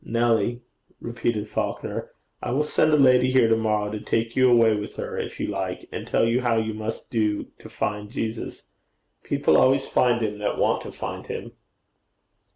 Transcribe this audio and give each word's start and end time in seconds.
'Nelly,' 0.03 0.61
repeated 0.99 1.47
Falconer, 1.47 2.09
'I 2.41 2.51
will 2.53 2.63
send 2.63 2.91
a 2.91 2.97
lady 2.97 3.31
here 3.31 3.47
to 3.47 3.55
morrow 3.55 3.91
to 3.91 3.99
take 3.99 4.35
you 4.35 4.49
away 4.49 4.73
with 4.75 4.95
her, 4.95 5.15
if 5.15 5.39
you 5.39 5.45
like, 5.49 5.87
and 5.91 6.07
tell 6.07 6.25
you 6.25 6.41
how 6.41 6.57
you 6.57 6.73
must 6.73 7.11
do 7.11 7.45
to 7.59 7.69
find 7.69 8.09
Jesus. 8.09 8.63
People 9.21 9.57
always 9.57 9.85
find 9.85 10.23
him 10.25 10.39
that 10.39 10.57
want 10.57 10.81
to 10.81 10.91
find 10.91 11.27
him.' 11.27 11.51